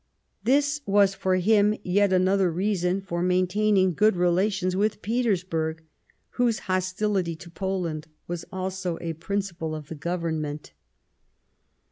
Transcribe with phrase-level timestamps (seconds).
[0.43, 5.83] This was, for him, yet another reason for main taining good relations with Petersburg,
[6.31, 10.73] whose hostility to Poland was also a principle of the Government.